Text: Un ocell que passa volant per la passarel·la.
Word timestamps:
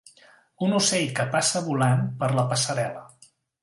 Un 0.67 0.73
ocell 0.77 1.13
que 1.21 1.27
passa 1.37 1.63
volant 1.69 2.05
per 2.25 2.35
la 2.41 2.51
passarel·la. 2.55 3.09